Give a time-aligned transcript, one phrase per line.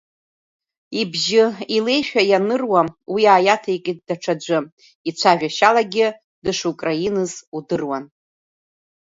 [0.99, 1.43] Ибжьы
[1.75, 4.57] илеишәа аныруа уи иааиаҭеикит даҽаӡәы,
[5.09, 6.07] ицәажәашьалагьы
[6.43, 8.03] дышукраиныз удыруан.